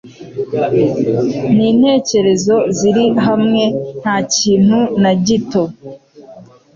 n’intekerezo 1.55 2.55
ziri 2.77 3.05
hamwe. 3.25 3.63
Nta 4.01 4.15
kintu 4.35 4.79
na 5.01 5.11
gito 5.25 5.63